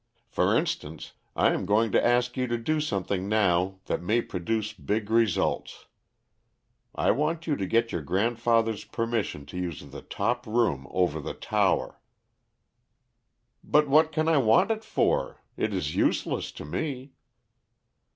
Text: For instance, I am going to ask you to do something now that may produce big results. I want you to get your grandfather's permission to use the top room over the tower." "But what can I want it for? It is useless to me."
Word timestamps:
For 0.27 0.57
instance, 0.57 1.13
I 1.35 1.51
am 1.51 1.67
going 1.67 1.91
to 1.91 2.03
ask 2.03 2.35
you 2.35 2.47
to 2.47 2.57
do 2.57 2.81
something 2.81 3.29
now 3.29 3.81
that 3.85 4.01
may 4.01 4.23
produce 4.23 4.73
big 4.73 5.11
results. 5.11 5.85
I 6.95 7.11
want 7.11 7.45
you 7.45 7.55
to 7.55 7.67
get 7.67 7.91
your 7.91 8.01
grandfather's 8.01 8.83
permission 8.83 9.45
to 9.45 9.57
use 9.59 9.81
the 9.91 10.01
top 10.01 10.47
room 10.47 10.87
over 10.89 11.19
the 11.19 11.35
tower." 11.35 12.01
"But 13.63 13.87
what 13.87 14.11
can 14.11 14.27
I 14.27 14.37
want 14.37 14.71
it 14.71 14.83
for? 14.83 15.43
It 15.55 15.71
is 15.71 15.95
useless 15.95 16.51
to 16.53 16.65
me." 16.65 17.13